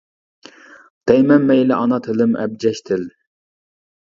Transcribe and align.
دەيمەن 1.11 1.45
مەيلى 1.51 1.77
ئانا 1.77 1.99
تىلىم 2.09 2.33
ئەبجەش 2.41 2.83
تىل. 2.89 3.07